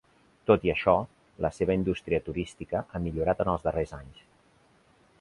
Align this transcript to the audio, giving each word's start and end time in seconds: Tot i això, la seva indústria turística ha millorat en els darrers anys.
Tot 0.51 0.63
i 0.67 0.71
això, 0.73 0.95
la 1.47 1.51
seva 1.59 1.77
indústria 1.81 2.21
turística 2.31 2.83
ha 2.99 3.05
millorat 3.07 3.47
en 3.47 3.55
els 3.57 3.71
darrers 3.71 3.97
anys. 4.03 4.29